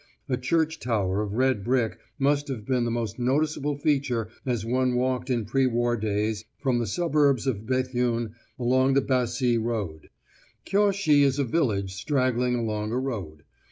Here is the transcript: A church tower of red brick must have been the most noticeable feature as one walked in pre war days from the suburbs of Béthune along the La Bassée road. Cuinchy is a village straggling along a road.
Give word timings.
A 0.27 0.35
church 0.35 0.79
tower 0.79 1.21
of 1.21 1.33
red 1.35 1.63
brick 1.63 1.99
must 2.17 2.47
have 2.47 2.65
been 2.65 2.85
the 2.85 2.89
most 2.89 3.19
noticeable 3.19 3.77
feature 3.77 4.29
as 4.47 4.65
one 4.65 4.95
walked 4.95 5.29
in 5.29 5.45
pre 5.45 5.67
war 5.67 5.95
days 5.95 6.43
from 6.57 6.79
the 6.79 6.87
suburbs 6.87 7.45
of 7.45 7.67
Béthune 7.67 8.33
along 8.57 8.95
the 8.95 9.01
La 9.01 9.05
Bassée 9.05 9.61
road. 9.63 10.09
Cuinchy 10.65 11.21
is 11.21 11.37
a 11.37 11.43
village 11.43 11.93
straggling 11.93 12.55
along 12.55 12.91
a 12.91 12.97
road. 12.97 13.43